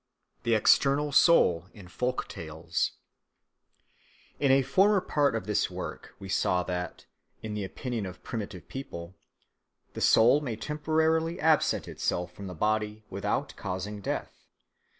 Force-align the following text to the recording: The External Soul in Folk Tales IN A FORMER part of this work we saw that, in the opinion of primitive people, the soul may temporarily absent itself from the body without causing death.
The 0.41 0.55
External 0.55 1.11
Soul 1.11 1.67
in 1.75 1.87
Folk 1.87 2.27
Tales 2.27 2.93
IN 4.39 4.51
A 4.51 4.63
FORMER 4.63 4.99
part 4.99 5.35
of 5.35 5.45
this 5.45 5.69
work 5.69 6.15
we 6.17 6.27
saw 6.27 6.63
that, 6.63 7.05
in 7.43 7.53
the 7.53 7.63
opinion 7.63 8.07
of 8.07 8.23
primitive 8.23 8.67
people, 8.67 9.13
the 9.93 10.01
soul 10.01 10.41
may 10.41 10.55
temporarily 10.55 11.39
absent 11.39 11.87
itself 11.87 12.31
from 12.33 12.47
the 12.47 12.55
body 12.55 13.03
without 13.11 13.55
causing 13.57 14.01
death. 14.01 14.33